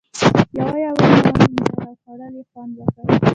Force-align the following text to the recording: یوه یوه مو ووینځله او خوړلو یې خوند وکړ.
یوه 0.57 0.75
یوه 0.83 0.97
مو 0.97 1.05
ووینځله 1.11 1.81
او 1.89 1.93
خوړلو 2.01 2.39
یې 2.39 2.43
خوند 2.51 2.71
وکړ. 2.77 3.05